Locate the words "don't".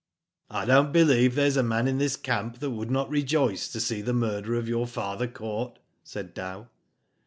0.65-0.91